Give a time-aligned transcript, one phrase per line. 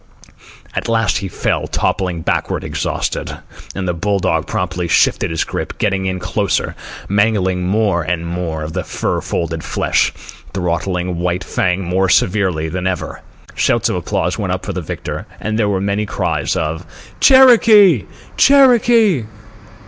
[0.75, 3.37] At last he fell, toppling backward, exhausted;
[3.75, 6.75] and the bull dog promptly shifted his grip, getting in closer,
[7.07, 10.11] mangling more and more of the fur folded flesh,
[10.55, 13.21] throttling White Fang more severely than ever.
[13.53, 16.83] Shouts of applause went up for the victor, and there were many cries of
[17.19, 18.05] "Cherokee!"
[18.37, 19.25] "Cherokee!"